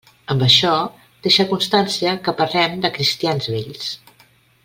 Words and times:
Amb 0.33 0.43
això 0.45 0.69
deixe 1.27 1.45
constància 1.51 2.15
que 2.29 2.35
parlem 2.41 2.75
de 2.87 2.93
cristians 2.97 3.53
vells. 3.57 3.93